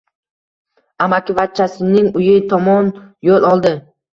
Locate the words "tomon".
2.55-2.93